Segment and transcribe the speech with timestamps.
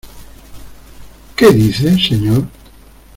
[1.37, 2.47] ¿qué dice, señor?